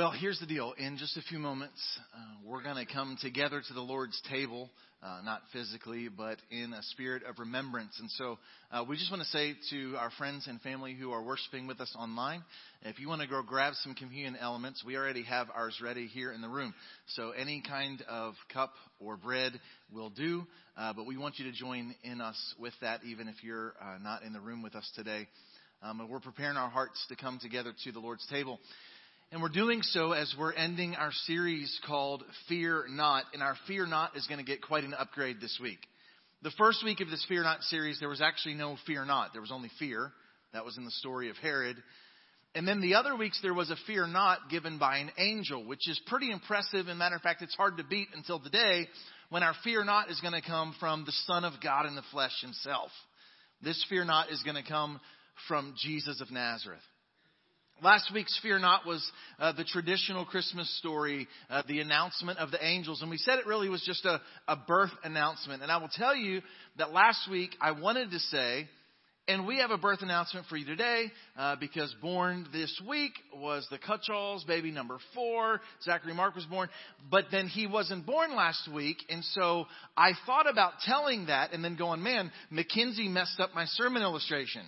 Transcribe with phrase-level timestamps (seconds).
[0.00, 0.72] Well, here's the deal.
[0.78, 1.78] In just a few moments,
[2.14, 4.70] uh, we're going to come together to the Lord's table,
[5.02, 7.94] uh, not physically, but in a spirit of remembrance.
[8.00, 8.38] And so
[8.72, 11.82] uh, we just want to say to our friends and family who are worshiping with
[11.82, 12.42] us online,
[12.80, 16.32] if you want to go grab some communion elements, we already have ours ready here
[16.32, 16.72] in the room.
[17.08, 19.52] So any kind of cup or bread
[19.92, 20.46] will do,
[20.78, 23.98] uh, but we want you to join in us with that, even if you're uh,
[24.02, 25.28] not in the room with us today.
[25.82, 28.60] Um, and we're preparing our hearts to come together to the Lord's table.
[29.32, 33.26] And we're doing so as we're ending our series called Fear Not.
[33.32, 35.78] And our Fear Not is going to get quite an upgrade this week.
[36.42, 39.32] The first week of this Fear Not series, there was actually no Fear Not.
[39.32, 40.10] There was only fear.
[40.52, 41.76] That was in the story of Herod.
[42.56, 45.88] And then the other weeks, there was a Fear Not given by an angel, which
[45.88, 46.88] is pretty impressive.
[46.88, 48.88] And matter of fact, it's hard to beat until today
[49.28, 52.02] when our Fear Not is going to come from the Son of God in the
[52.10, 52.90] flesh himself.
[53.62, 55.00] This Fear Not is going to come
[55.46, 56.80] from Jesus of Nazareth.
[57.82, 62.62] Last week's Fear Not was uh, the traditional Christmas story, uh, the announcement of the
[62.62, 63.00] angels.
[63.00, 65.62] And we said it really was just a, a birth announcement.
[65.62, 66.42] And I will tell you
[66.76, 68.68] that last week I wanted to say,
[69.28, 73.66] and we have a birth announcement for you today uh, because born this week was
[73.70, 75.62] the Cutchalls, baby number four.
[75.82, 76.68] Zachary Mark was born,
[77.10, 81.64] but then he wasn't born last week, and so I thought about telling that and
[81.64, 84.62] then going, man, Mackenzie messed up my sermon illustration.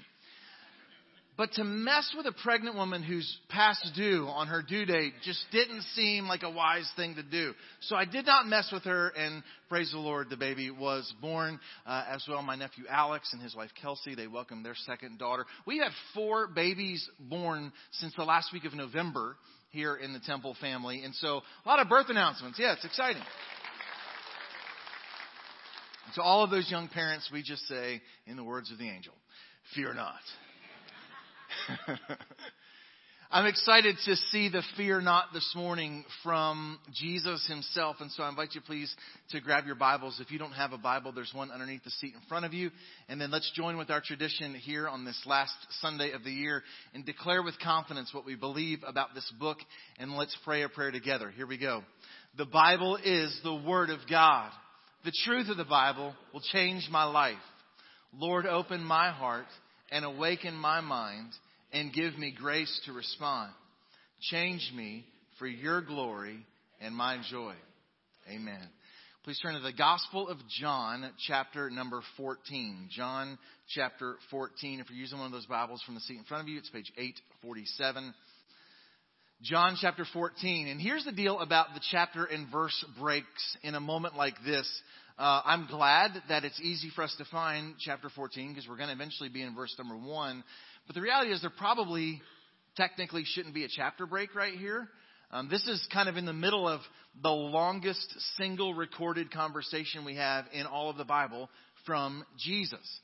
[1.36, 5.42] But to mess with a pregnant woman who's past due on her due date just
[5.50, 7.55] didn't seem like a wise thing to do.
[7.80, 11.58] So I did not mess with her, and praise the Lord, the baby was born.
[11.86, 15.47] Uh, as well, my nephew Alex and his wife Kelsey, they welcomed their second daughter.
[15.66, 19.36] We had four babies born since the last week of November
[19.70, 21.03] here in the Temple family.
[21.03, 22.58] And so a lot of birth announcements.
[22.58, 23.22] Yeah, it's exciting.
[26.16, 29.14] To all of those young parents, we just say, in the words of the angel,
[29.75, 30.20] fear not.
[33.30, 37.96] I'm excited to see the fear not this morning from Jesus himself.
[38.00, 38.94] And so I invite you please
[39.30, 40.20] to grab your Bibles.
[40.20, 42.70] If you don't have a Bible, there's one underneath the seat in front of you.
[43.09, 46.62] And then let's join with our tradition here on this last Sunday of the year
[46.92, 49.58] and declare with confidence what we believe about this book.
[49.98, 51.31] And let's pray a prayer together.
[51.31, 51.82] Here we go.
[52.37, 54.50] The Bible is the Word of God.
[55.04, 57.37] The truth of the Bible will change my life.
[58.14, 59.47] Lord, open my heart
[59.91, 61.32] and awaken my mind
[61.72, 63.53] and give me grace to respond.
[64.31, 65.05] Change me
[65.38, 66.47] for your glory
[66.81, 67.55] and my joy.
[68.31, 68.69] Amen.
[69.25, 72.88] Please turn to the Gospel of John, chapter number 14.
[72.91, 73.38] John,
[73.69, 74.81] chapter 14.
[74.81, 76.71] If you're using one of those Bibles from the seat in front of you, it's
[76.71, 78.12] page 847.
[79.43, 80.69] John chapter 14.
[80.69, 84.69] And here's the deal about the chapter and verse breaks in a moment like this.
[85.19, 88.88] Uh, I'm glad that it's easy for us to find chapter 14 because we're going
[88.88, 90.43] to eventually be in verse number 1.
[90.87, 92.20] But the reality is there probably
[92.76, 94.88] technically shouldn't be a chapter break right here.
[95.31, 96.81] Um, this is kind of in the middle of
[97.22, 101.48] the longest single recorded conversation we have in all of the Bible
[101.87, 103.00] from Jesus.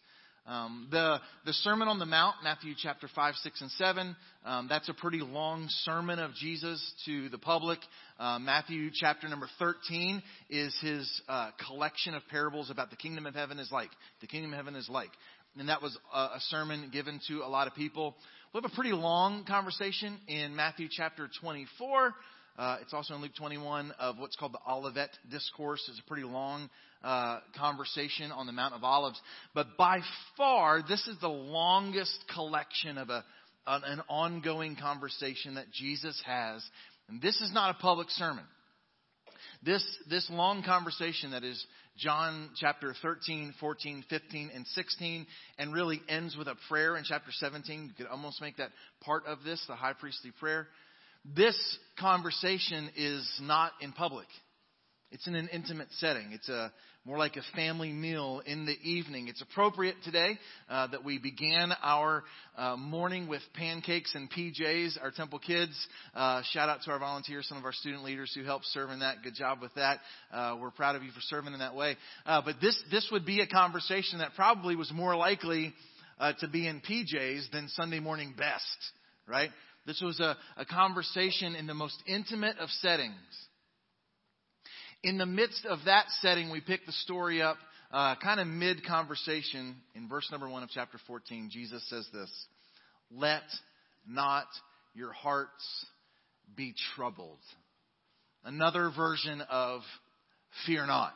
[0.46, 4.16] Um, the the Sermon on the Mount, Matthew chapter five, six, and seven.
[4.46, 7.78] Um, that's a pretty long sermon of Jesus to the public.
[8.18, 13.34] Uh, Matthew chapter number thirteen is his uh, collection of parables about the kingdom of
[13.34, 13.90] heaven is like.
[14.22, 15.10] The kingdom of heaven is like,
[15.56, 18.14] and that was a, sermon given to a lot of people.
[18.52, 22.14] We have a pretty long conversation in Matthew chapter twenty four.
[22.58, 25.80] Uh, it's also in Luke 21 of what's called the Olivet Discourse.
[25.88, 26.68] It's a pretty long
[27.04, 29.20] uh, conversation on the Mount of Olives.
[29.54, 30.00] But by
[30.36, 33.24] far, this is the longest collection of a,
[33.64, 36.68] an ongoing conversation that Jesus has.
[37.08, 38.44] And this is not a public sermon.
[39.62, 41.64] This, this long conversation that is
[41.98, 45.26] John chapter 13, 14, 15, and 16,
[45.58, 47.88] and really ends with a prayer in chapter 17.
[47.88, 48.70] You could almost make that
[49.00, 50.68] part of this, the high priestly prayer.
[51.24, 51.56] This
[51.98, 54.28] conversation is not in public.
[55.10, 56.30] It's in an intimate setting.
[56.32, 56.72] It's a
[57.04, 59.28] more like a family meal in the evening.
[59.28, 60.38] It's appropriate today
[60.68, 62.24] uh, that we began our
[62.56, 65.02] uh, morning with pancakes and PJs.
[65.02, 65.74] Our temple kids.
[66.14, 69.00] Uh, shout out to our volunteers, some of our student leaders who helped serve in
[69.00, 69.22] that.
[69.22, 70.00] Good job with that.
[70.32, 71.96] Uh, we're proud of you for serving in that way.
[72.26, 75.72] Uh, but this this would be a conversation that probably was more likely
[76.20, 78.62] uh, to be in PJs than Sunday morning best,
[79.26, 79.50] right?
[79.86, 83.14] This was a, a conversation in the most intimate of settings.
[85.04, 87.56] In the midst of that setting, we pick the story up
[87.92, 89.76] uh, kind of mid conversation.
[89.94, 92.30] In verse number one of chapter 14, Jesus says this
[93.12, 93.44] Let
[94.08, 94.46] not
[94.94, 95.86] your hearts
[96.56, 97.38] be troubled.
[98.44, 99.82] Another version of
[100.66, 101.12] fear not.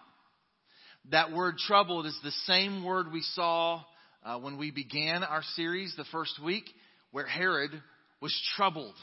[1.11, 3.83] That word troubled is the same word we saw
[4.25, 6.65] uh, when we began our series the first week,
[7.11, 7.73] where Herod
[8.21, 8.95] was troubled.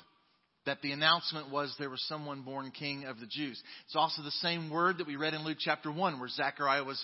[0.66, 3.62] That the announcement was there was someone born king of the Jews.
[3.86, 7.04] It's also the same word that we read in Luke chapter 1 where Zechariah was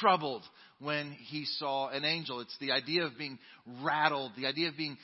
[0.00, 0.42] troubled
[0.78, 2.40] when he saw an angel.
[2.40, 3.38] It's the idea of being
[3.82, 4.96] rattled, the idea of being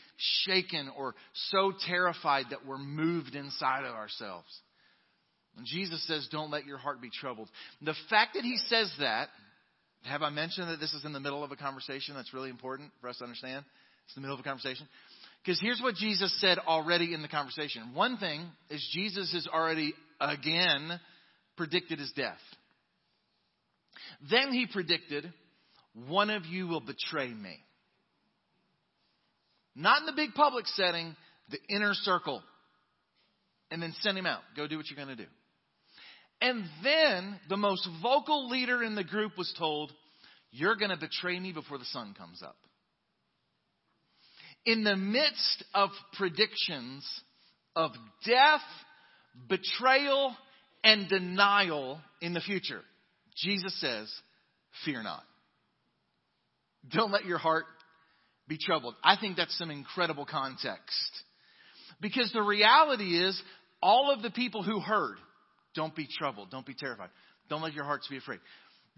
[0.44, 1.14] shaken or
[1.50, 4.48] so terrified that we're moved inside of ourselves.
[5.56, 7.48] And Jesus says, Don't let your heart be troubled.
[7.82, 9.28] The fact that he says that,
[10.04, 12.14] have I mentioned that this is in the middle of a conversation?
[12.14, 13.64] That's really important for us to understand.
[14.06, 14.88] It's in the middle of a conversation.
[15.44, 17.94] Because here's what Jesus said already in the conversation.
[17.94, 21.00] One thing is Jesus has already again
[21.56, 22.38] predicted his death.
[24.30, 25.32] Then he predicted,
[26.06, 27.56] one of you will betray me.
[29.74, 31.14] Not in the big public setting,
[31.50, 32.42] the inner circle.
[33.70, 34.40] And then send him out.
[34.56, 35.30] Go do what you're going to do.
[36.40, 39.92] And then the most vocal leader in the group was told,
[40.50, 42.56] You're going to betray me before the sun comes up.
[44.64, 47.06] In the midst of predictions
[47.74, 47.92] of
[48.26, 48.60] death,
[49.48, 50.34] betrayal,
[50.84, 52.82] and denial in the future,
[53.36, 54.12] Jesus says,
[54.84, 55.22] Fear not.
[56.90, 57.64] Don't let your heart
[58.46, 58.94] be troubled.
[59.04, 61.22] I think that's some incredible context.
[62.00, 63.40] Because the reality is,
[63.82, 65.16] all of the people who heard,
[65.74, 67.10] don't be troubled, don't be terrified,
[67.48, 68.40] don't let your hearts be afraid.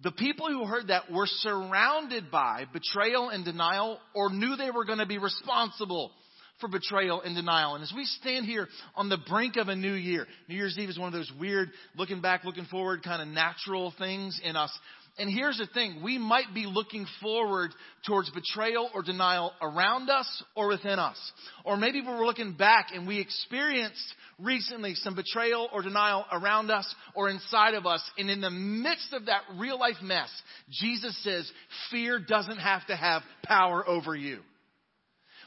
[0.02, 4.86] The people who heard that were surrounded by betrayal and denial or knew they were
[4.86, 6.12] going to be responsible
[6.60, 7.74] for betrayal and denial.
[7.74, 10.88] And as we stand here on the brink of a new year, New Year's Eve
[10.88, 14.70] is one of those weird, looking back, looking forward kind of natural things in us.
[15.18, 17.72] And here's the thing we might be looking forward
[18.06, 21.18] towards betrayal or denial around us or within us.
[21.64, 26.92] Or maybe we're looking back and we experienced recently some betrayal or denial around us
[27.14, 28.02] or inside of us.
[28.16, 30.30] And in the midst of that real life mess,
[30.70, 31.50] Jesus says,
[31.90, 34.38] fear doesn't have to have power over you.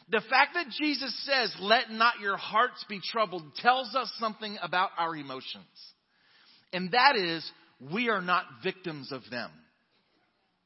[0.09, 4.89] The fact that Jesus says, let not your hearts be troubled, tells us something about
[4.97, 5.63] our emotions.
[6.73, 7.49] And that is,
[7.91, 9.49] we are not victims of them.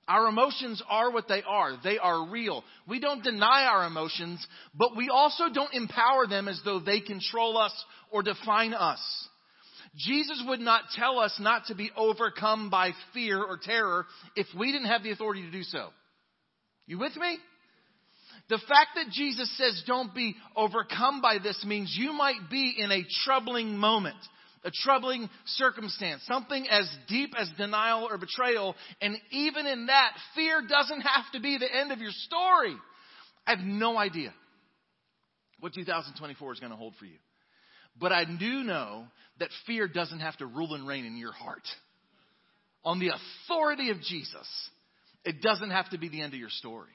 [0.07, 1.77] Our emotions are what they are.
[1.83, 2.63] They are real.
[2.87, 7.57] We don't deny our emotions, but we also don't empower them as though they control
[7.57, 7.73] us
[8.09, 8.99] or define us.
[9.97, 14.05] Jesus would not tell us not to be overcome by fear or terror
[14.35, 15.89] if we didn't have the authority to do so.
[16.85, 17.37] You with me?
[18.49, 22.91] The fact that Jesus says don't be overcome by this means you might be in
[22.91, 24.15] a troubling moment,
[24.67, 28.75] a troubling circumstance, something as deep as denial or betrayal.
[29.01, 32.75] And even in that, fear doesn't have to be the end of your story.
[33.47, 34.33] I have no idea
[35.61, 37.17] what 2024 is going to hold for you.
[37.97, 39.05] But I do know
[39.39, 41.63] that fear doesn't have to rule and reign in your heart.
[42.83, 43.11] On the
[43.47, 44.69] authority of Jesus,
[45.23, 46.91] it doesn't have to be the end of your story.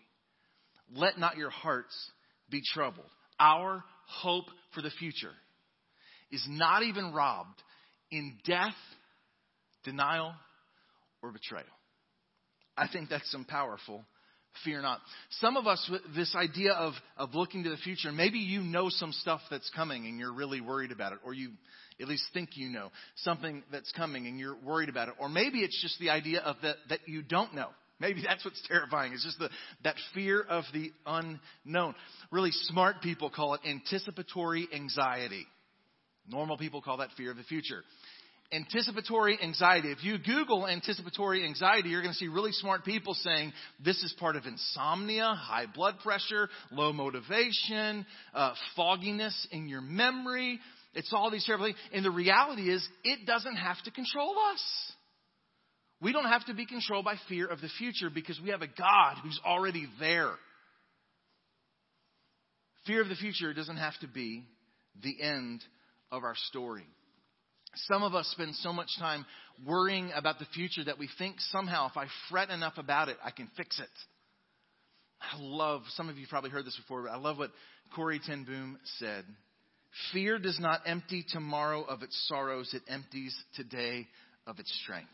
[0.95, 1.95] Let not your hearts
[2.51, 3.07] be troubled.
[3.41, 5.33] Our hope for the future
[6.33, 7.63] is not even robbed
[8.11, 8.75] in death,
[9.85, 10.33] denial,
[11.23, 11.67] or betrayal.
[12.77, 14.05] I think that's some powerful
[14.65, 15.01] fear not.
[15.41, 19.13] Some of us, this idea of, of looking to the future, maybe you know some
[19.13, 21.53] stuff that's coming and you're really worried about it, or you
[22.01, 25.15] at least think you know something that's coming and you're worried about it.
[25.19, 27.69] Or maybe it's just the idea of that, that you don't know.
[28.01, 29.13] Maybe that's what's terrifying.
[29.13, 29.51] It's just the,
[29.85, 31.95] that fear of the unknown.
[32.31, 35.47] Really smart people call it anticipatory anxiety.
[36.29, 37.83] Normal people call that fear of the future.
[38.53, 39.91] Anticipatory anxiety.
[39.91, 44.15] If you Google anticipatory anxiety, you're going to see really smart people saying this is
[44.21, 48.05] part of insomnia, high blood pressure, low motivation,
[48.35, 50.61] uh, fogginess in your memory.
[50.95, 51.79] It's all these terrible things.
[51.95, 54.93] And the reality is, it doesn't have to control us.
[56.03, 58.67] We don't have to be controlled by fear of the future because we have a
[58.67, 60.33] God who's already there.
[62.87, 64.45] Fear of the future doesn't have to be
[65.01, 65.63] the end
[66.13, 66.87] of our story.
[67.89, 69.25] Some of us spend so much time
[69.67, 73.31] worrying about the future that we think somehow if I fret enough about it, I
[73.31, 73.89] can fix it.
[75.21, 77.51] I love, some of you probably heard this before, but I love what
[77.95, 79.25] Corrie ten Boom said.
[80.13, 84.07] Fear does not empty tomorrow of its sorrows, it empties today
[84.47, 85.11] of its strength.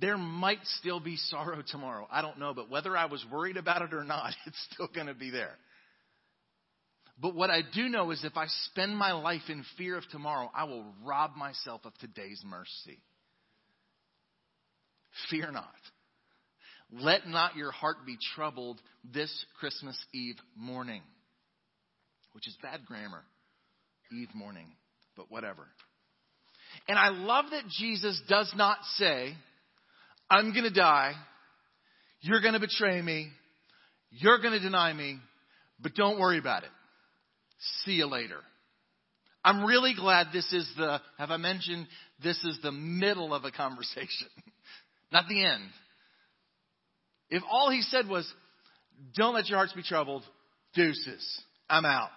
[0.00, 2.06] There might still be sorrow tomorrow.
[2.10, 5.08] I don't know, but whether I was worried about it or not, it's still going
[5.08, 5.54] to be there.
[7.20, 10.50] But what I do know is if I spend my life in fear of tomorrow,
[10.54, 12.98] I will rob myself of today's mercy.
[15.28, 15.68] Fear not.
[16.92, 21.02] Let not your heart be troubled this Christmas Eve morning,
[22.32, 23.22] which is bad grammar.
[24.12, 24.66] Eve morning,
[25.16, 25.68] but whatever.
[26.88, 29.34] And I love that Jesus does not say,
[30.30, 31.12] I'm going to die.
[32.22, 33.28] You're going to betray me.
[34.10, 35.18] You're going to deny me.
[35.80, 36.70] But don't worry about it.
[37.84, 38.38] See you later.
[39.44, 41.86] I'm really glad this is the, have I mentioned,
[42.22, 44.28] this is the middle of a conversation,
[45.12, 45.62] not the end.
[47.30, 48.30] If all he said was,
[49.16, 50.24] don't let your hearts be troubled,
[50.74, 52.10] deuces, I'm out.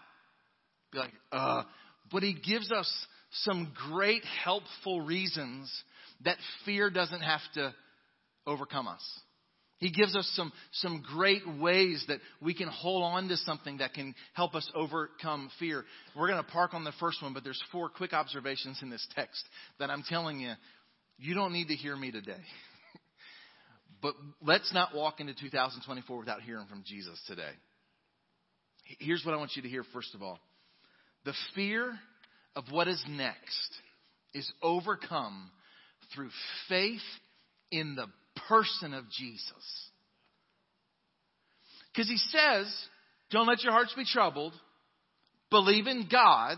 [0.92, 1.64] Be like, uh,
[2.12, 2.92] but he gives us
[3.32, 5.72] some great helpful reasons
[6.26, 7.74] that fear doesn't have to
[8.46, 9.02] overcome us.
[9.84, 13.94] He gives us some, some great ways that we can hold on to something that
[13.94, 15.84] can help us overcome fear.
[16.16, 19.06] We're going to park on the first one, but there's four quick observations in this
[19.14, 19.44] text
[19.80, 20.54] that I'm telling you,
[21.18, 22.32] you don't need to hear me today.
[24.02, 27.52] but let's not walk into 2024 without hearing from Jesus today.
[29.00, 30.40] Here's what I want you to hear first of all.
[31.26, 31.94] The fear
[32.56, 33.76] of what is next
[34.34, 35.52] is overcome
[36.16, 36.30] through
[36.70, 37.02] faith
[37.70, 38.08] in the
[38.48, 39.90] person of Jesus.
[41.94, 42.74] Because he says,
[43.32, 44.54] don't let your hearts be troubled.
[45.50, 46.58] Believe in God.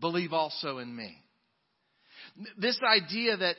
[0.00, 1.16] Believe also in me.
[2.58, 3.56] This idea that,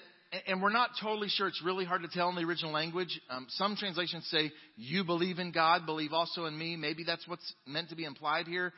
[0.47, 3.21] and we're not totally sure, it's really hard to tell in the original language.
[3.29, 6.75] Um, some translations say, you believe in God, believe also in me.
[6.75, 8.73] Maybe that's what's meant to be implied here.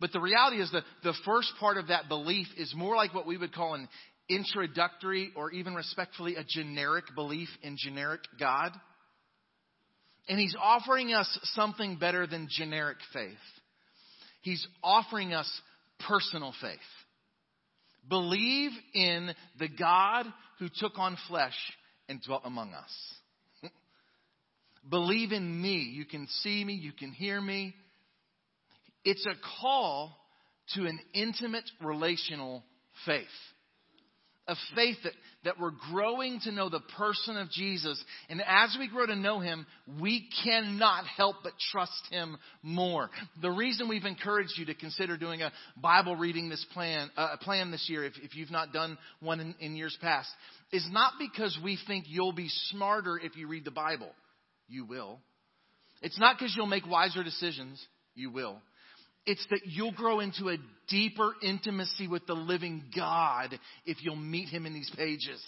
[0.00, 3.26] But the reality is that the first part of that belief is more like what
[3.26, 3.88] we would call an
[4.28, 8.72] introductory or even respectfully a generic belief in generic God.
[10.28, 13.32] And he's offering us something better than generic faith.
[14.42, 15.50] He's offering us
[16.08, 16.78] personal faith.
[18.08, 20.26] Believe in the God
[20.58, 21.56] who took on flesh
[22.08, 23.14] and dwelt among us.
[24.90, 25.78] Believe in me.
[25.92, 27.74] You can see me, you can hear me.
[29.04, 30.16] It's a call
[30.74, 32.64] to an intimate relational
[33.04, 33.26] faith.
[34.48, 35.12] A faith that,
[35.44, 38.02] that we're growing to know the person of Jesus.
[38.28, 39.66] And as we grow to know him,
[40.00, 43.10] we cannot help but trust him more.
[43.42, 47.72] The reason we've encouraged you to consider doing a Bible reading this plan, uh, plan
[47.72, 50.28] this year, if, if you've not done one in, in years past,
[50.72, 54.10] is not because we think you'll be smarter if you read the Bible.
[54.68, 55.18] You will.
[56.02, 57.84] It's not because you'll make wiser decisions.
[58.14, 58.60] You will.
[59.26, 60.56] It's that you'll grow into a
[60.88, 65.42] deeper intimacy with the living God if you'll meet Him in these pages.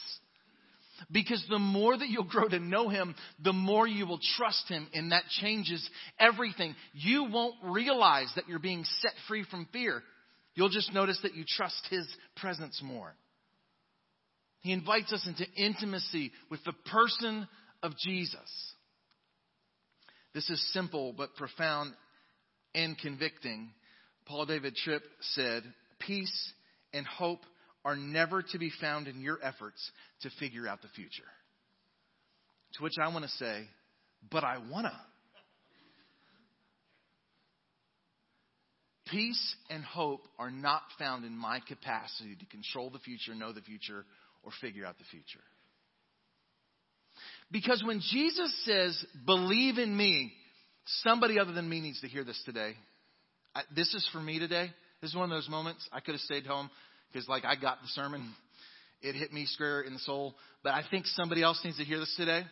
[1.13, 4.89] Because the more that you'll grow to know Him, the more you will trust Him,
[4.93, 6.75] and that changes everything.
[6.93, 10.03] You won't realize that you're being set free from fear.
[10.57, 12.07] You'll just notice that you trust His
[12.37, 13.15] presence more.
[14.61, 17.47] He invites us into intimacy with the person
[17.81, 18.75] of Jesus.
[20.35, 21.93] This is simple but profound
[22.75, 23.71] and convicting.
[24.27, 25.63] Paul David Tripp said,
[25.99, 26.53] Peace
[26.93, 27.41] and hope
[27.85, 29.91] are never to be found in your efforts
[30.23, 31.29] to figure out the future.
[32.75, 33.65] To which I want to say,
[34.31, 34.93] But I want to.
[39.11, 43.63] Peace and hope are not found in my capacity to control the future, know the
[43.63, 44.05] future,
[44.43, 45.41] or figure out the future.
[47.51, 50.33] Because when Jesus says, believe in me,
[51.03, 52.73] Somebody other than me needs to hear this today.
[53.55, 54.71] I, this is for me today.
[55.01, 56.71] This is one of those moments I could have stayed home
[57.13, 58.33] because, like, I got the sermon.
[59.03, 60.35] It hit me square in the soul.
[60.63, 62.43] But I think somebody else needs to hear this today.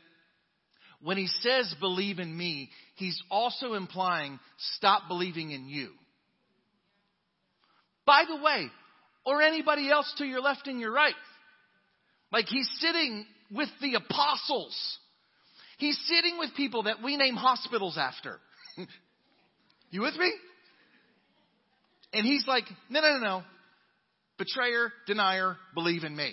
[1.03, 4.39] When he says believe in me, he's also implying
[4.77, 5.91] stop believing in you.
[8.07, 8.69] By the way,
[9.25, 11.15] or anybody else to your left and your right.
[12.33, 14.99] Like he's sitting with the apostles
[15.77, 18.39] He's sitting with people that we name hospitals after.
[19.91, 20.33] you with me?
[22.13, 23.43] And he's like, no, no, no, no.
[24.39, 26.33] Betrayer, denier, believe in me.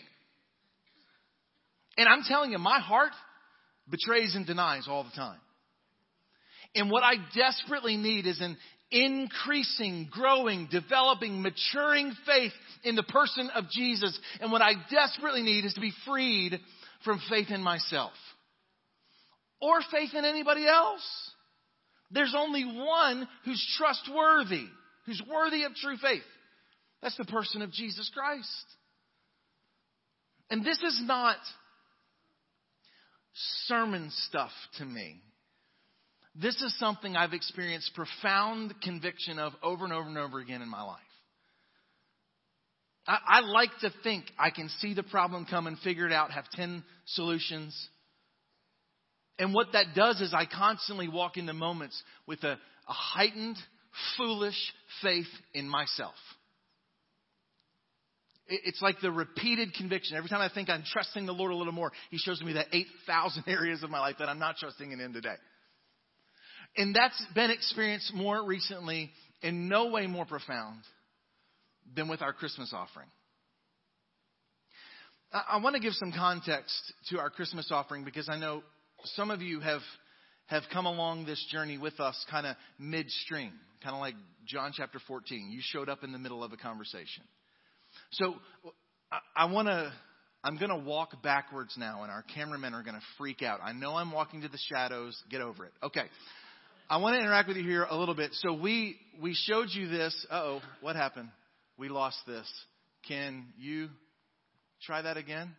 [1.97, 3.11] And I'm telling you, my heart
[3.89, 5.39] betrays and denies all the time.
[6.75, 8.57] And what I desperately need is an
[8.91, 14.17] increasing, growing, developing, maturing faith in the person of Jesus.
[14.39, 16.59] And what I desperately need is to be freed
[17.03, 18.13] from faith in myself
[19.63, 21.31] or faith in anybody else.
[22.11, 24.65] There's only one who's trustworthy,
[25.05, 26.21] who's worthy of true faith.
[27.01, 28.65] That's the person of Jesus Christ.
[30.49, 31.37] And this is not
[33.67, 35.21] sermon stuff to me.
[36.35, 40.69] This is something I've experienced profound conviction of over and over and over again in
[40.69, 40.99] my life.
[43.07, 46.31] I, I like to think I can see the problem come and figure it out,
[46.31, 47.89] have 10 solutions,
[49.39, 52.51] and what that does is I constantly walk into moments with a,
[52.87, 53.57] a heightened,
[54.17, 56.15] foolish faith in myself.
[58.45, 60.17] It's like the repeated conviction.
[60.17, 62.65] Every time I think I'm trusting the Lord a little more, He shows me the
[62.71, 65.35] 8,000 areas of my life that I'm not trusting in Him today.
[66.75, 69.11] And that's been experienced more recently,
[69.41, 70.79] in no way more profound
[71.95, 73.07] than with our Christmas offering.
[75.31, 78.61] I, want to give some context to our Christmas offering because I know
[79.05, 79.81] some of you have
[80.47, 84.99] have come along this journey with us kind of midstream, kind of like John chapter
[85.07, 85.51] 14.
[85.51, 87.23] You showed up in the middle of a conversation.
[88.11, 88.35] So
[89.11, 89.91] I, I want to
[90.43, 93.61] I'm going to walk backwards now, and our cameramen are going to freak out.
[93.63, 95.17] I know I'm walking to the shadows.
[95.29, 95.71] Get over it.
[95.81, 96.03] Okay.
[96.89, 98.31] I want to interact with you here a little bit.
[98.33, 100.13] So we we showed you this.
[100.29, 101.29] oh, what happened?
[101.77, 102.45] We lost this.
[103.07, 103.87] Can you
[104.81, 105.55] try that again?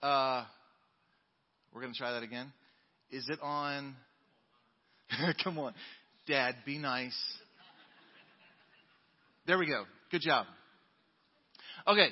[0.00, 0.44] Uh,
[1.72, 2.52] we're going to try that again.
[3.12, 3.94] Is it on?
[5.44, 5.74] Come on,
[6.26, 7.16] Dad, be nice.
[9.46, 9.84] There we go.
[10.10, 10.46] Good job.
[11.86, 12.08] Okay,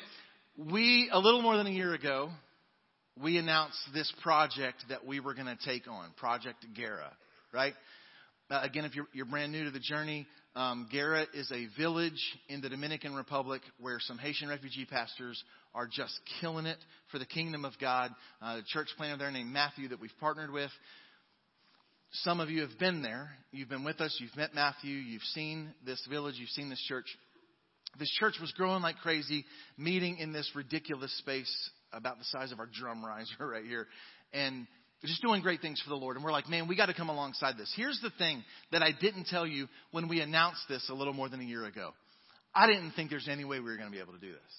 [0.59, 2.28] we, a little more than a year ago,
[3.23, 7.11] we announced this project that we were going to take on, Project Gera,
[7.50, 7.73] right?
[8.50, 12.21] Uh, again, if you're, you're, brand new to the journey, um, Gera is a village
[12.50, 15.42] in the Dominican Republic where some Haitian refugee pastors
[15.75, 16.79] are just killing it
[17.11, 18.11] for the kingdom of God.
[18.43, 20.71] Uh, a church planter there named Matthew that we've partnered with.
[22.12, 23.31] Some of you have been there.
[23.53, 24.17] You've been with us.
[24.21, 24.95] You've met Matthew.
[24.95, 26.35] You've seen this village.
[26.39, 27.07] You've seen this church.
[27.99, 29.45] This church was growing like crazy,
[29.79, 33.87] meeting in this ridiculous space about the size of our drum riser right here.
[34.33, 34.67] And
[35.05, 36.17] just doing great things for the Lord.
[36.17, 37.73] And we're like, man, we got to come alongside this.
[37.77, 41.29] Here's the thing that I didn't tell you when we announced this a little more
[41.29, 41.93] than a year ago.
[42.55, 44.53] I didn't think there's any way we were going to be able to do this.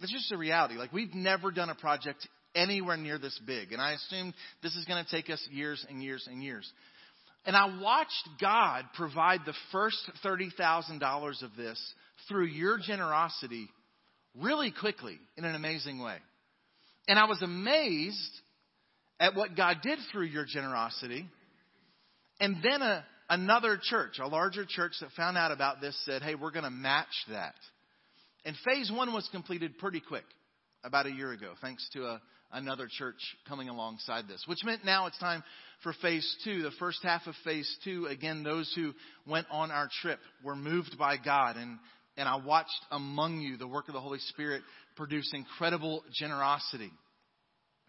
[0.00, 0.74] It's just a reality.
[0.74, 3.72] Like, we've never done a project anywhere near this big.
[3.72, 6.70] And I assumed this is going to take us years and years and years.
[7.46, 11.94] And I watched God provide the first $30,000 of this
[12.28, 13.68] through your generosity
[14.38, 16.16] really quickly in an amazing way.
[17.08, 18.40] And I was amazed
[19.18, 21.26] at what God did through your generosity.
[22.40, 26.34] And then a, another church, a larger church that found out about this said, hey,
[26.34, 27.54] we're going to match that.
[28.44, 30.24] And phase one was completed pretty quick,
[30.82, 35.06] about a year ago, thanks to a, another church coming alongside this, which meant now
[35.06, 35.42] it's time
[35.82, 36.62] for phase two.
[36.62, 38.92] The first half of phase two, again, those who
[39.26, 41.56] went on our trip were moved by God.
[41.56, 41.78] And,
[42.16, 44.62] and I watched among you the work of the Holy Spirit
[44.96, 46.90] produce incredible generosity.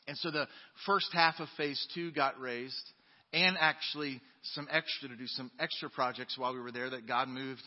[0.07, 0.47] And so the
[0.85, 2.91] first half of phase two got raised
[3.33, 4.21] and actually
[4.55, 7.61] some extra to do some extra projects while we were there that God moved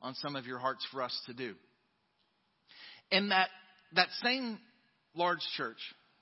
[0.00, 1.54] on some of your hearts for us to do.
[3.12, 3.48] And that,
[3.94, 4.58] that same
[5.14, 5.78] large church,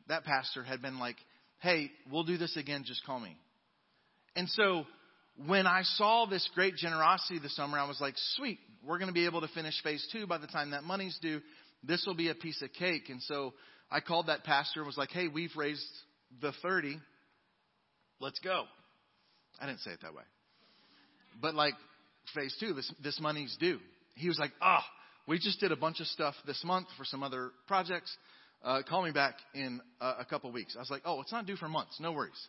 [0.09, 1.17] that pastor had been like,
[1.61, 3.37] hey, we'll do this again, just call me.
[4.37, 4.85] And so
[5.47, 9.15] when I saw this great generosity this summer, I was like, sweet, we're going to
[9.15, 11.41] be able to finish phase two by the time that money's due.
[11.83, 13.09] This will be a piece of cake.
[13.09, 13.55] And so
[13.91, 15.85] I called that pastor and was like, hey, we've raised
[16.41, 16.99] the 30.
[18.21, 18.65] Let's go.
[19.61, 20.23] I didn't say it that way.
[21.41, 21.75] But like
[22.35, 23.79] phase two, this, this money's due.
[24.17, 24.98] He was like, ah, oh,
[25.29, 28.17] we just did a bunch of stuff this month for some other projects.
[28.65, 30.75] Uh, call me back in a, a couple weeks.
[30.75, 31.99] I was like, oh, it's not due for months.
[32.01, 32.49] No worries.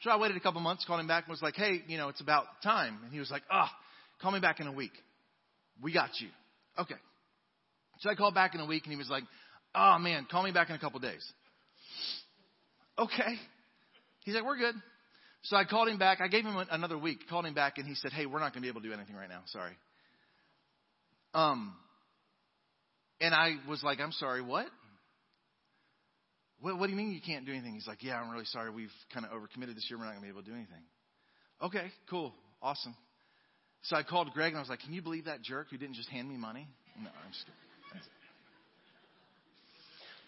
[0.00, 2.08] So I waited a couple months, called him back, and was like, hey, you know,
[2.08, 2.98] it's about time.
[3.04, 4.92] And he was like, ah, oh, call me back in a week.
[5.82, 6.28] We got you.
[6.78, 6.94] Okay.
[8.00, 9.24] So I called back in a week, and he was like,
[9.74, 11.24] oh, man, call me back in a couple days.
[12.98, 13.34] Okay.
[14.24, 14.74] He's like, we're good.
[15.42, 16.20] So I called him back.
[16.20, 17.28] I gave him another week.
[17.28, 18.94] Called him back, and he said, hey, we're not going to be able to do
[18.94, 19.42] anything right now.
[19.46, 19.72] Sorry.
[21.34, 21.74] Um,
[23.20, 24.66] and I was like, I'm sorry, what?
[26.60, 27.74] What, what do you mean you can't do anything?
[27.74, 28.70] He's like, Yeah, I'm really sorry.
[28.70, 29.98] We've kind of overcommitted this year.
[29.98, 30.82] We're not going to be able to do anything.
[31.62, 32.34] Okay, cool.
[32.62, 32.94] Awesome.
[33.82, 35.94] So I called Greg and I was like, Can you believe that jerk who didn't
[35.96, 36.68] just hand me money?
[37.00, 37.58] No, I'm just kidding.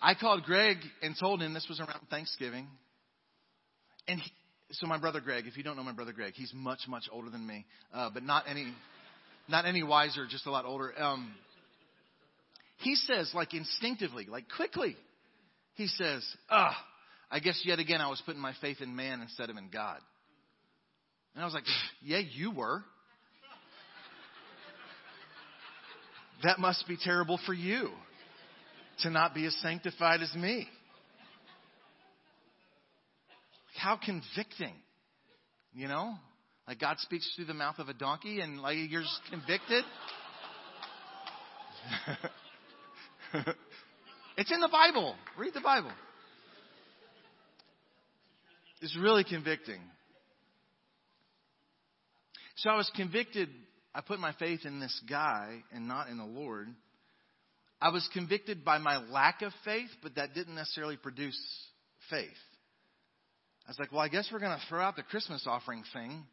[0.05, 2.69] I called Greg and told him this was around Thanksgiving.
[4.07, 4.31] And he,
[4.73, 7.31] so my brother Greg, if you don't know my brother Greg, he's much, much older
[7.31, 8.67] than me, uh, but not any,
[9.49, 10.93] not any wiser, just a lot older.
[11.01, 11.35] Um,
[12.79, 14.97] he says, like instinctively, like quickly,
[15.75, 16.77] he says, Ah,
[17.31, 19.99] I guess yet again I was putting my faith in man instead of in God.
[21.35, 21.65] And I was like,
[22.03, 22.85] Yeah, you were.
[26.43, 27.91] That must be terrible for you
[29.03, 30.69] to not be as sanctified as me.
[33.77, 34.75] How convicting,
[35.75, 36.15] you know?
[36.67, 39.85] Like God speaks through the mouth of a donkey and like you're just convicted.
[44.37, 45.15] It's in the Bible.
[45.39, 45.93] Read the Bible.
[48.81, 49.81] It's really convicting.
[52.57, 53.49] So I was convicted.
[53.95, 56.69] I put my faith in this guy and not in the Lord.
[57.81, 61.39] I was convicted by my lack of faith, but that didn't necessarily produce
[62.11, 62.29] faith.
[63.67, 66.25] I was like, well, I guess we're going to throw out the Christmas offering thing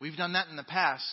[0.00, 1.04] We've done that in the past.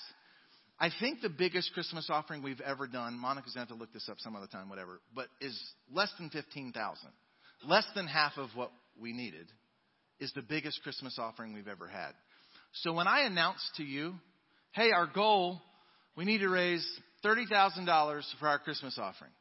[0.79, 3.93] I think the biggest Christmas offering we've ever done, Monica's going to have to look
[3.93, 5.57] this up some other time, whatever, but is
[5.91, 6.73] less than 15,000.
[7.65, 9.47] Less than half of what we needed
[10.19, 12.11] is the biggest Christmas offering we've ever had.
[12.73, 14.15] So when I announced to you,
[14.73, 15.61] hey, our goal,
[16.17, 16.85] we need to raise
[17.23, 19.31] $30,000 for our Christmas offering.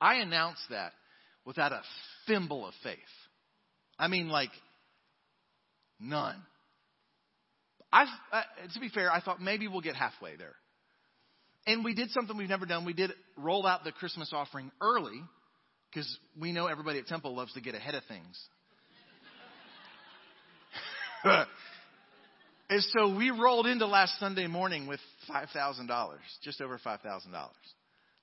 [0.00, 0.92] I announced that
[1.44, 1.82] without a
[2.26, 2.98] thimble of faith.
[3.98, 4.50] I mean, like,
[5.98, 6.36] none.
[7.96, 8.42] I, uh,
[8.74, 10.54] to be fair, I thought maybe we'll get halfway there.
[11.66, 12.84] And we did something we've never done.
[12.84, 15.20] We did roll out the Christmas offering early
[15.90, 18.38] because we know everybody at Temple loves to get ahead of things.
[22.68, 25.88] and so we rolled into last Sunday morning with $5,000,
[26.42, 27.00] just over $5,000.
[27.24, 27.34] And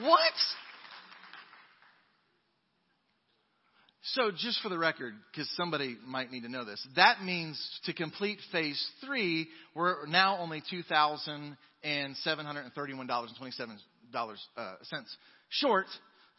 [0.00, 0.20] What?
[4.04, 7.92] So, just for the record, because somebody might need to know this, that means to
[7.92, 13.38] complete phase three, we're now only two thousand and seven hundred and thirty-one dollars and
[13.38, 13.76] twenty-seven
[14.12, 15.16] dollars uh, cents
[15.52, 15.86] short.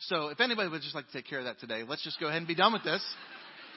[0.07, 2.27] So, if anybody would just like to take care of that today, let's just go
[2.27, 3.01] ahead and be done with this,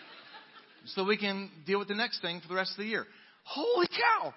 [0.86, 3.06] so we can deal with the next thing for the rest of the year.
[3.44, 4.34] Holy cow!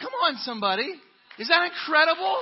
[0.00, 0.94] Come on, somebody!
[1.38, 2.38] Is that incredible?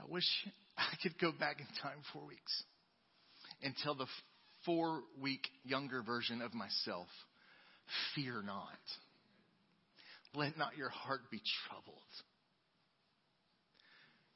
[0.00, 0.24] I wish
[0.76, 2.64] I could go back in time four weeks
[3.62, 4.06] and tell the
[4.68, 7.08] four week younger version of myself,
[8.14, 8.66] fear not.
[10.34, 11.96] Let not your heart be troubled.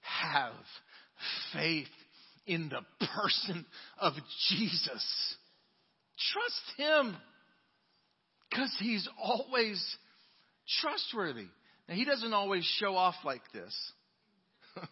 [0.01, 0.55] Have
[1.53, 1.87] faith
[2.47, 3.67] in the person
[4.01, 4.15] of
[4.49, 5.37] Jesus.
[6.33, 7.15] Trust him
[8.49, 9.85] because he's always
[10.81, 11.49] trustworthy.
[11.91, 13.75] Now, he doesn't always show off like this.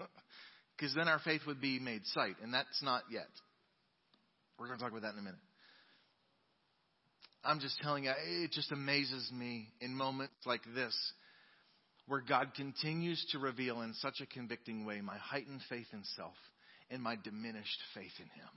[0.77, 3.29] because then our faith would be made sight, and that's not yet.
[4.61, 5.41] We're going to talk about that in a minute.
[7.43, 8.13] I'm just telling you,
[8.45, 10.95] it just amazes me in moments like this
[12.07, 16.35] where God continues to reveal in such a convicting way my heightened faith in self
[16.91, 18.51] and my diminished faith in Him.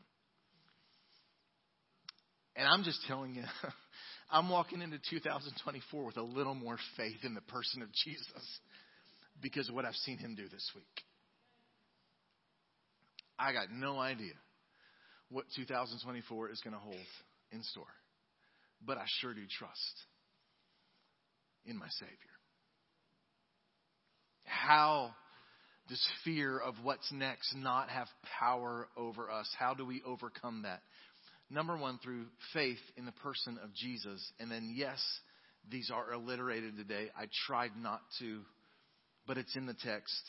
[2.57, 3.43] And I'm just telling you,
[4.29, 8.59] I'm walking into 2024 with a little more faith in the person of Jesus
[9.41, 10.83] because of what I've seen Him do this week.
[13.39, 14.33] I got no idea
[15.33, 16.95] what 2024 is going to hold
[17.51, 17.85] in store.
[18.85, 20.05] But I sure do trust
[21.65, 22.15] in my Savior.
[24.45, 25.13] How
[25.89, 28.07] does fear of what's next not have
[28.39, 29.49] power over us?
[29.57, 30.81] How do we overcome that?
[31.49, 34.21] Number one, through faith in the person of Jesus.
[34.39, 34.99] And then, yes,
[35.69, 37.09] these are alliterated today.
[37.17, 38.41] I tried not to,
[39.27, 40.23] but it's in the text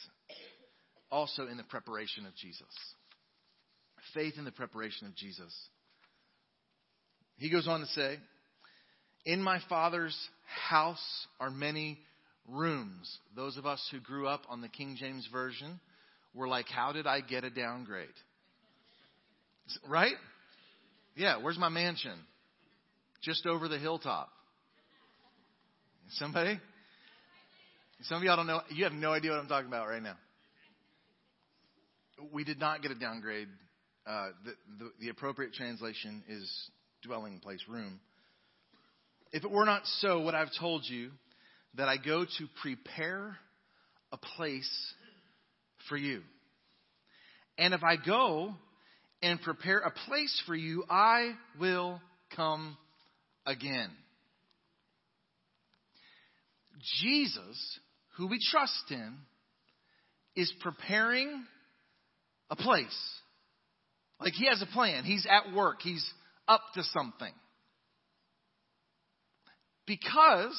[1.10, 2.66] also in the preparation of Jesus.
[4.12, 5.52] Faith in the preparation of Jesus.
[7.36, 8.18] He goes on to say,
[9.24, 10.16] In my Father's
[10.68, 11.98] house are many
[12.48, 13.18] rooms.
[13.34, 15.80] Those of us who grew up on the King James Version
[16.34, 18.08] were like, How did I get a downgrade?
[19.88, 20.14] Right?
[21.16, 22.18] Yeah, where's my mansion?
[23.22, 24.28] Just over the hilltop.
[26.16, 26.60] Somebody?
[28.02, 28.60] Some of y'all don't know.
[28.70, 30.16] You have no idea what I'm talking about right now
[32.32, 33.48] we did not get a downgrade.
[34.06, 36.70] Uh, the, the, the appropriate translation is
[37.02, 38.00] dwelling place, room.
[39.32, 41.10] If it were not so, what I've told you,
[41.76, 43.36] that I go to prepare
[44.12, 44.70] a place
[45.88, 46.22] for you.
[47.58, 48.54] And if I go
[49.22, 52.00] and prepare a place for you, I will
[52.36, 52.76] come
[53.46, 53.90] again.
[57.00, 57.78] Jesus,
[58.16, 59.16] who we trust in,
[60.36, 61.44] is preparing
[62.50, 62.96] a place.
[64.20, 65.04] Like he has a plan.
[65.04, 65.80] He's at work.
[65.82, 66.04] He's
[66.48, 67.32] up to something.
[69.86, 70.58] Because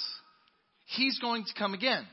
[0.98, 2.06] he's going to come again.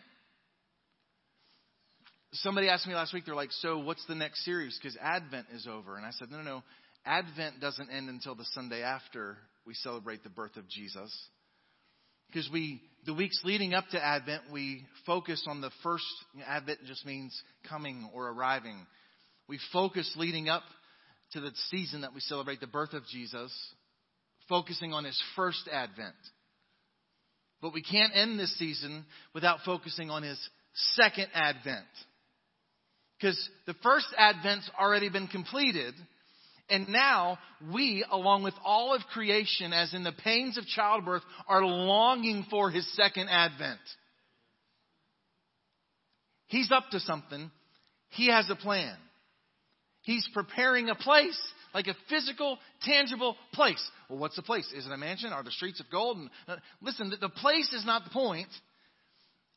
[2.33, 4.78] somebody asked me last week, they're like, so what's the next series?
[4.81, 5.96] Because Advent is over.
[5.96, 6.62] And I said, no, no, no.
[7.05, 11.12] Advent doesn't end until the Sunday after we celebrate the birth of Jesus.
[12.28, 16.05] Because we, the weeks leading up to Advent, we focus on the first,
[16.46, 18.87] Advent just means coming or arriving.
[19.48, 20.62] We focus leading up
[21.33, 23.53] to the season that we celebrate the birth of Jesus,
[24.49, 26.14] focusing on his first Advent.
[27.61, 30.38] But we can't end this season without focusing on his
[30.95, 31.87] second Advent.
[33.18, 35.95] Because the first Advent's already been completed.
[36.68, 37.38] And now
[37.73, 42.71] we, along with all of creation, as in the pains of childbirth, are longing for
[42.71, 43.79] his second advent.
[46.47, 47.51] He's up to something.
[48.11, 48.97] He has a plan.
[50.03, 51.38] He's preparing a place,
[51.75, 53.83] like a physical, tangible place.
[54.09, 54.71] Well, what's the place?
[54.77, 55.33] Is it a mansion?
[55.33, 56.19] Are the streets of gold?
[56.19, 58.49] And, uh, listen, the place is not the point.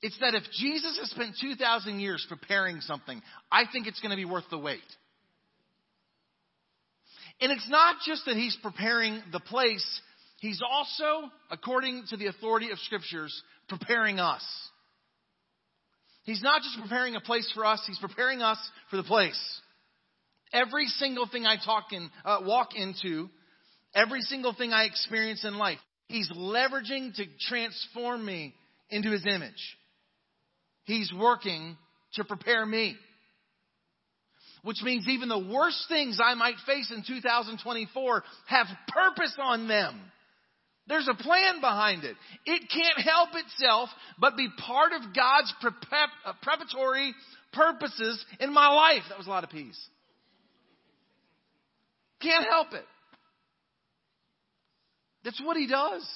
[0.01, 4.15] It's that if Jesus has spent 2,000 years preparing something, I think it's going to
[4.15, 4.79] be worth the wait.
[7.41, 9.85] And it's not just that he's preparing the place,
[10.39, 13.33] he's also, according to the authority of scriptures,
[13.67, 14.43] preparing us.
[16.23, 18.57] He's not just preparing a place for us, he's preparing us
[18.89, 19.39] for the place.
[20.53, 23.29] Every single thing I talk in, uh, walk into,
[23.93, 28.53] every single thing I experience in life, he's leveraging to transform me
[28.89, 29.77] into his image.
[30.83, 31.77] He's working
[32.13, 32.95] to prepare me
[34.65, 40.01] which means even the worst things I might face in 2024 have purpose on them.
[40.87, 42.15] There's a plan behind it.
[42.45, 47.13] It can't help itself but be part of God's uh, preparatory
[47.53, 49.03] purposes in my life.
[49.09, 49.79] That was a lot of peace.
[52.25, 52.85] Can't help it.
[55.23, 56.07] That's what he does.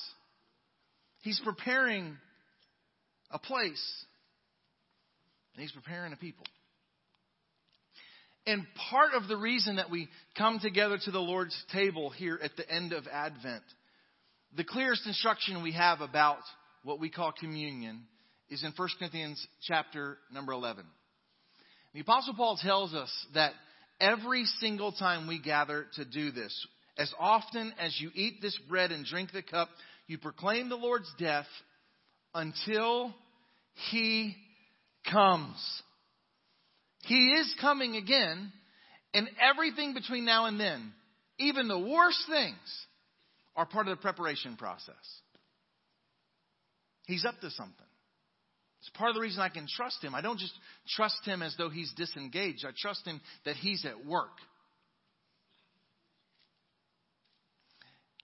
[1.21, 2.17] He's preparing
[3.31, 4.05] a place,
[5.53, 6.45] and he's preparing a people.
[8.47, 12.55] And part of the reason that we come together to the Lord's table here at
[12.57, 13.63] the end of Advent,
[14.57, 16.39] the clearest instruction we have about
[16.83, 18.01] what we call communion
[18.49, 20.85] is in 1 Corinthians chapter number 11.
[21.93, 23.53] The Apostle Paul tells us that
[23.99, 28.91] every single time we gather to do this, as often as you eat this bread
[28.91, 29.69] and drink the cup,
[30.07, 31.47] you proclaim the Lord's death
[32.33, 33.13] until
[33.91, 34.35] he
[35.11, 35.55] comes.
[37.03, 38.51] He is coming again,
[39.13, 40.93] and everything between now and then,
[41.37, 42.57] even the worst things,
[43.55, 44.95] are part of the preparation process.
[47.07, 47.88] He's up to something.
[48.79, 50.15] It's part of the reason I can trust him.
[50.15, 50.53] I don't just
[50.95, 52.65] trust him as though he's disengaged.
[52.65, 54.37] I trust him that he's at work.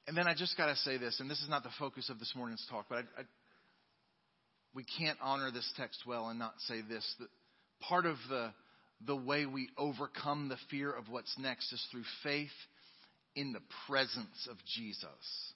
[0.08, 2.20] And then I just got to say this, and this is not the focus of
[2.20, 3.24] this morning's talk, but I, I,
[4.74, 7.04] we can't honor this text well and not say this.
[7.20, 7.28] That
[7.82, 8.52] part of the
[9.06, 12.48] the way we overcome the fear of what's next is through faith
[13.36, 15.54] in the presence of Jesus.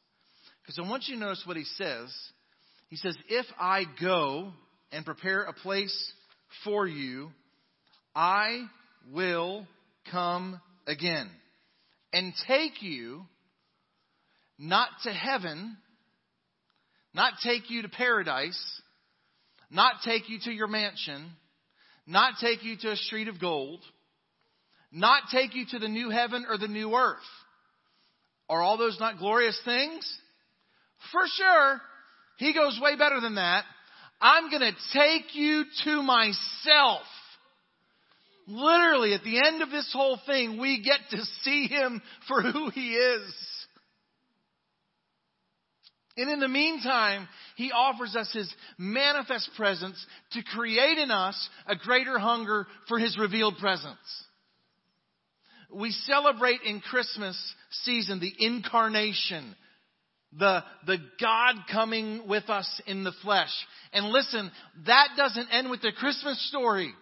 [0.62, 2.14] Because I want you to notice what he says.
[2.90, 4.54] He says, If I go
[4.91, 6.13] and prepare a place
[6.63, 7.30] for you,
[8.15, 8.65] I
[9.12, 9.67] will
[10.12, 11.30] come again
[12.12, 13.25] and take you
[14.58, 15.78] not to heaven,
[17.13, 18.82] not take you to paradise,
[19.69, 21.32] not take you to your mansion
[22.10, 23.82] not take you to a street of gold,
[24.91, 27.17] not take you to the new heaven or the new earth.
[28.49, 30.12] Are all those not glorious things?
[31.12, 31.82] For sure.
[32.38, 33.63] He goes way better than that.
[34.21, 37.03] I'm going to take you to myself.
[38.47, 42.69] Literally, at the end of this whole thing, we get to see him for who
[42.69, 43.34] he is.
[46.17, 51.77] And in the meantime, he offers us his manifest presence to create in us a
[51.77, 53.97] greater hunger for his revealed presence.
[55.71, 57.38] We celebrate in Christmas
[57.84, 59.55] season the incarnation,
[60.38, 63.52] the, the God coming with us in the flesh.
[63.94, 64.52] And listen,
[64.86, 66.94] that doesn't end with the Christmas story.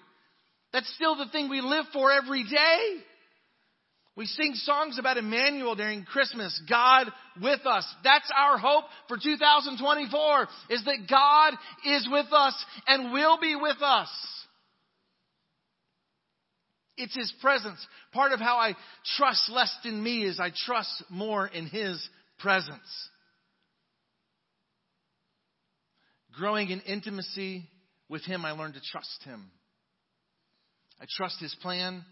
[0.72, 3.04] That's still the thing we live for every day.
[4.16, 7.08] We sing songs about Emmanuel during Christmas, God
[7.40, 7.86] with us.
[8.04, 11.54] That's our hope for 2024, is that God
[11.86, 14.10] is with us and will be with us.
[16.98, 17.86] It's His presence.
[18.12, 18.74] Part of how I
[19.18, 22.04] trust less in me is I trust more in His
[22.40, 23.10] presence.
[26.38, 27.67] Growing in intimacy
[28.10, 29.50] with Him, I learned to trust Him.
[31.02, 32.04] I trust His plan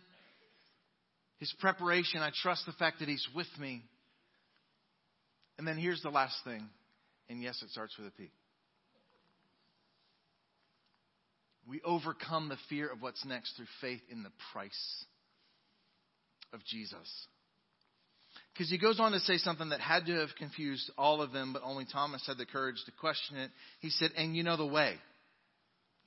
[1.37, 2.21] his preparation.
[2.21, 3.83] I trust the fact that He's with me.
[5.57, 6.67] And then here's the last thing.
[7.29, 8.29] And yes, it starts with a P.
[11.67, 15.05] We overcome the fear of what's next through faith in the price
[16.53, 17.27] of Jesus.
[18.55, 21.51] Because he goes on to say something that had to have confused all of them,
[21.51, 23.51] but only Thomas had the courage to question it.
[23.81, 24.95] He said, And you know the way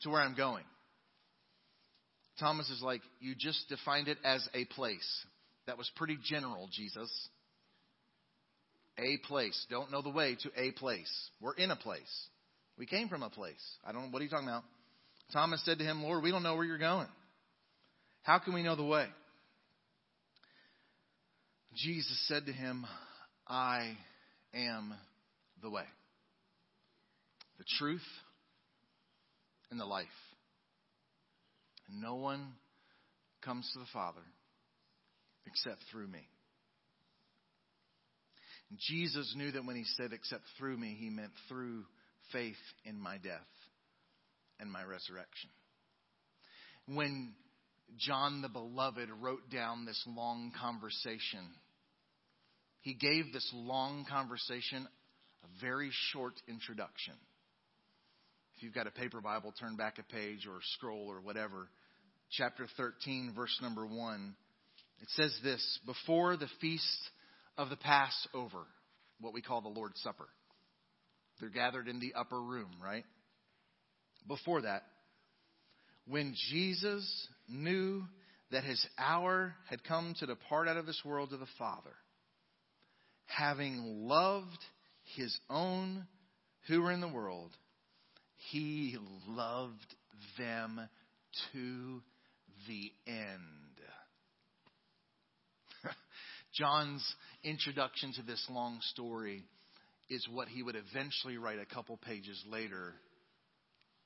[0.01, 0.65] to where I'm going.
[2.41, 5.07] Thomas is like, You just defined it as a place.
[5.67, 7.11] That was pretty general, Jesus.
[8.97, 9.67] A place.
[9.69, 11.13] Don't know the way to a place.
[11.43, 12.01] We're in a place.
[12.79, 13.63] We came from a place.
[13.87, 14.09] I don't know.
[14.09, 14.65] What are you talking about?
[15.35, 17.09] Thomas said to him, Lord, we don't know where you're going.
[18.23, 19.07] How can we know the way?
[21.79, 22.85] Jesus said to him,
[23.47, 23.97] I
[24.53, 24.95] am
[25.63, 25.85] the way,
[27.57, 28.07] the truth,
[29.71, 30.07] and the life.
[31.89, 32.53] No one
[33.45, 34.23] comes to the Father
[35.47, 36.27] except through me.
[38.77, 41.85] Jesus knew that when he said except through me, he meant through
[42.33, 43.41] faith in my death
[44.59, 45.51] and my resurrection.
[46.87, 47.35] When
[47.99, 51.49] John the Beloved wrote down this long conversation,
[52.81, 54.87] he gave this long conversation
[55.45, 57.15] a very short introduction.
[58.57, 61.69] If you've got a paper Bible, turn back a page or scroll or whatever.
[62.31, 64.35] Chapter 13, verse number 1.
[65.01, 67.11] It says this Before the feast
[67.57, 68.67] of the Passover,
[69.21, 70.29] what we call the Lord's Supper.
[71.41, 73.05] They're gathered in the upper room, right?
[74.27, 74.83] Before that,
[76.07, 78.03] when Jesus knew
[78.51, 81.95] that his hour had come to depart out of this world to the Father,
[83.29, 84.59] having loved
[85.17, 86.07] his own
[86.67, 87.51] who were in the world,
[88.51, 89.95] he loved
[90.37, 90.81] them
[91.53, 92.03] to
[92.67, 93.43] the end.
[96.55, 97.05] John's
[97.45, 99.45] introduction to this long story
[100.11, 102.95] is what he would eventually write a couple pages later.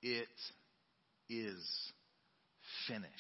[0.03, 0.29] It
[1.29, 1.93] is
[2.89, 3.13] finished.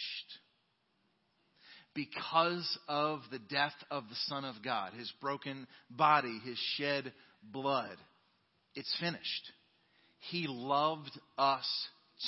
[1.94, 7.96] Because of the death of the Son of God, his broken body, his shed blood,
[8.74, 9.52] it's finished.
[10.30, 11.66] He loved us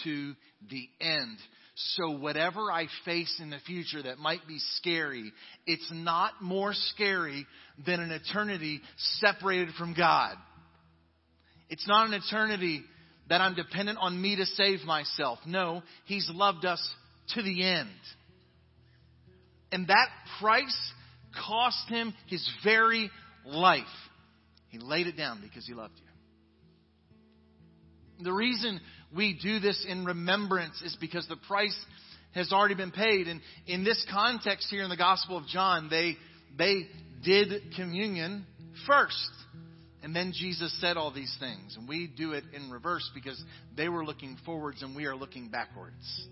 [0.02, 0.34] to
[0.68, 1.38] the end.
[1.76, 5.32] So, whatever I face in the future that might be scary,
[5.66, 7.46] it's not more scary
[7.84, 10.36] than an eternity separated from God.
[11.68, 12.84] It's not an eternity
[13.28, 15.38] that I'm dependent on me to save myself.
[15.46, 16.80] No, He's loved us
[17.34, 17.88] to the end.
[19.74, 20.08] And that
[20.40, 20.92] price
[21.46, 23.10] cost Him His very
[23.44, 23.82] life.
[24.68, 26.04] He laid it down because He loved you.
[28.24, 28.80] The reason
[29.14, 31.76] we do this in remembrance is because the price
[32.34, 33.26] has already been paid.
[33.26, 36.16] And in this context here in the Gospel of John, they,
[36.56, 36.86] they
[37.24, 38.46] did communion
[38.86, 39.28] first.
[40.04, 41.76] And then Jesus said all these things.
[41.76, 43.42] And we do it in reverse because
[43.76, 46.28] they were looking forwards and we are looking backwards.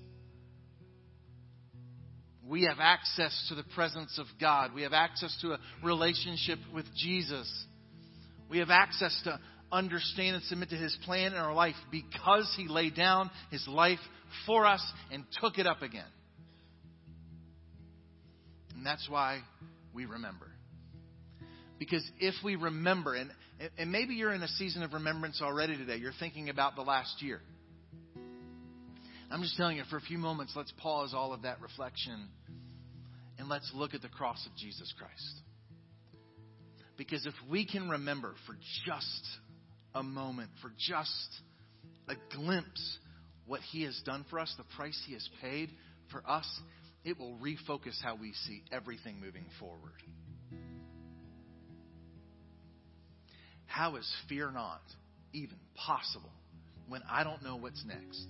[2.53, 4.75] We have access to the presence of God.
[4.75, 7.51] We have access to a relationship with Jesus.
[8.51, 9.41] We have access to
[9.73, 14.01] understand and submit to his plan in our life because he laid down his life
[14.45, 16.05] for us and took it up again.
[18.77, 19.41] And that's why
[19.95, 20.49] we remember.
[21.79, 23.31] Because if we remember, and,
[23.79, 27.23] and maybe you're in a season of remembrance already today, you're thinking about the last
[27.23, 27.41] year.
[29.33, 32.29] I'm just telling you, for a few moments, let's pause all of that reflection
[33.38, 35.40] and let's look at the cross of Jesus Christ.
[36.99, 39.27] Because if we can remember for just
[39.95, 41.29] a moment, for just
[42.09, 42.99] a glimpse
[43.47, 45.71] what He has done for us, the price He has paid
[46.11, 46.47] for us,
[47.03, 50.03] it will refocus how we see everything moving forward.
[53.64, 54.83] How is fear not
[55.33, 56.33] even possible
[56.87, 58.27] when I don't know what's next?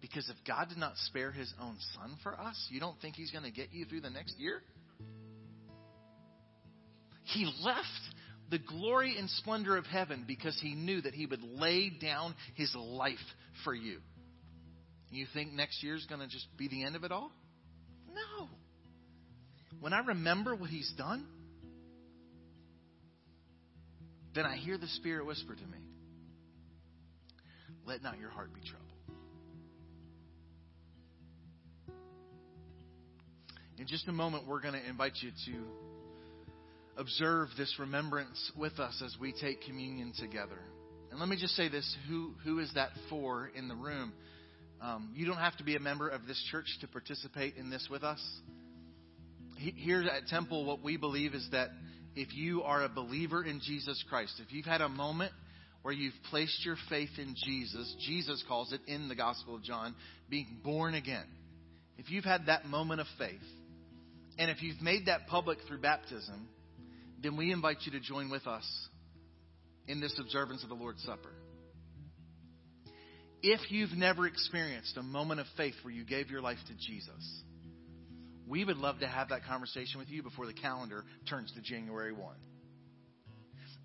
[0.00, 3.30] Because if God did not spare his own son for us, you don't think he's
[3.30, 4.62] going to get you through the next year?
[7.24, 7.86] He left
[8.50, 12.74] the glory and splendor of heaven because he knew that he would lay down his
[12.74, 13.18] life
[13.64, 13.98] for you.
[15.10, 17.30] You think next year is going to just be the end of it all?
[18.08, 18.48] No.
[19.80, 21.26] When I remember what he's done,
[24.34, 25.78] then I hear the Spirit whisper to me,
[27.86, 28.89] Let not your heart be troubled.
[33.80, 39.02] In just a moment, we're going to invite you to observe this remembrance with us
[39.02, 40.58] as we take communion together.
[41.10, 44.12] And let me just say this who, who is that for in the room?
[44.82, 47.88] Um, you don't have to be a member of this church to participate in this
[47.90, 48.22] with us.
[49.56, 51.70] Here at Temple, what we believe is that
[52.14, 55.32] if you are a believer in Jesus Christ, if you've had a moment
[55.80, 59.94] where you've placed your faith in Jesus, Jesus calls it in the Gospel of John,
[60.28, 61.24] being born again.
[61.96, 63.40] If you've had that moment of faith,
[64.40, 66.48] and if you've made that public through baptism,
[67.22, 68.64] then we invite you to join with us
[69.86, 71.34] in this observance of the Lord's Supper.
[73.42, 77.42] If you've never experienced a moment of faith where you gave your life to Jesus,
[78.46, 82.14] we would love to have that conversation with you before the calendar turns to January
[82.14, 82.34] 1.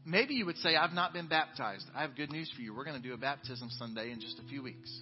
[0.05, 1.85] Maybe you would say, I've not been baptized.
[1.93, 2.73] I have good news for you.
[2.73, 5.01] We're going to do a baptism Sunday in just a few weeks.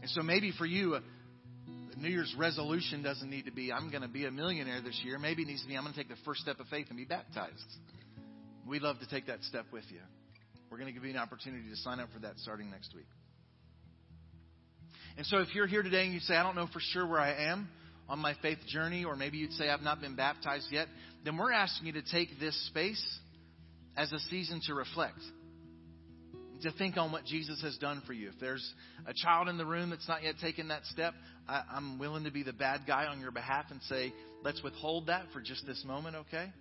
[0.00, 0.96] And so maybe for you,
[1.96, 5.00] a New Year's resolution doesn't need to be, I'm going to be a millionaire this
[5.04, 5.18] year.
[5.18, 6.96] Maybe it needs to be, I'm going to take the first step of faith and
[6.96, 7.52] be baptized.
[8.66, 10.00] We'd love to take that step with you.
[10.70, 13.06] We're going to give you an opportunity to sign up for that starting next week.
[15.16, 17.20] And so if you're here today and you say, I don't know for sure where
[17.20, 17.68] I am
[18.08, 20.88] on my faith journey, or maybe you'd say, I've not been baptized yet,
[21.24, 23.02] then we're asking you to take this space
[23.96, 25.18] as a season to reflect,
[26.62, 28.28] to think on what Jesus has done for you.
[28.28, 28.66] If there's
[29.06, 31.14] a child in the room that's not yet taken that step,
[31.48, 35.06] I, I'm willing to be the bad guy on your behalf and say, let's withhold
[35.06, 36.52] that for just this moment, okay?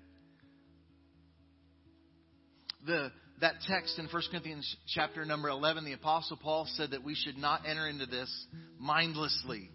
[2.85, 7.15] The that text in 1 Corinthians chapter number 11, the Apostle Paul said that we
[7.15, 8.29] should not enter into this
[8.77, 9.71] mindlessly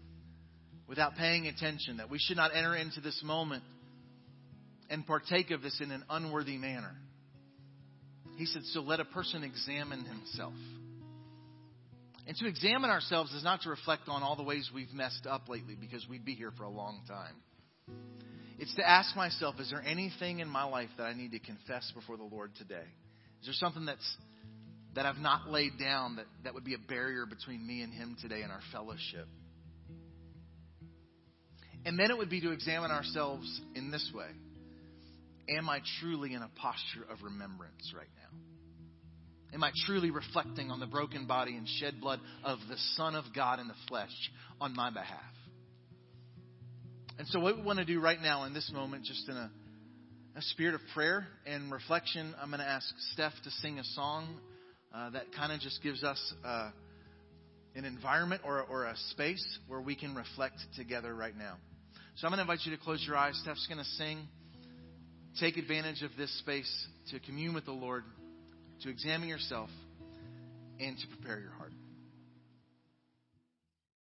[0.87, 3.63] without paying attention, that we should not enter into this moment
[4.89, 6.95] and partake of this in an unworthy manner.
[8.37, 10.53] He said, So let a person examine himself.
[12.27, 15.49] And to examine ourselves is not to reflect on all the ways we've messed up
[15.49, 17.35] lately because we'd be here for a long time.
[18.59, 21.91] It's to ask myself, is there anything in my life that I need to confess
[21.95, 22.85] before the Lord today?
[23.41, 24.17] Is there something that's
[24.93, 28.17] that I've not laid down that, that would be a barrier between me and Him
[28.21, 29.27] today in our fellowship?
[31.85, 34.27] And then it would be to examine ourselves in this way
[35.49, 38.37] Am I truly in a posture of remembrance right now?
[39.53, 43.23] Am I truly reflecting on the broken body and shed blood of the Son of
[43.33, 44.11] God in the flesh
[44.59, 45.21] on my behalf?
[47.17, 49.49] And so, what we want to do right now in this moment, just in a,
[50.35, 54.37] a spirit of prayer and reflection, I'm going to ask Steph to sing a song
[54.93, 56.69] uh, that kind of just gives us uh,
[57.73, 61.55] an environment or, or a space where we can reflect together right now.
[62.17, 63.39] So, I'm going to invite you to close your eyes.
[63.41, 64.27] Steph's going to sing
[65.39, 68.03] take advantage of this space to commune with the Lord,
[68.83, 69.69] to examine yourself,
[70.79, 71.56] and to prepare your heart.